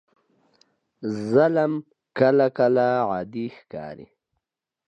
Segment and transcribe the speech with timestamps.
[1.31, 1.71] ظلم
[2.17, 4.07] کله کله عادي ښکاري.